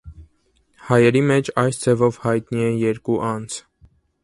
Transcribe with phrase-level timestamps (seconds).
[0.87, 3.63] Հայերի մեջ, այս ձևով հայտնի է երկու անձ։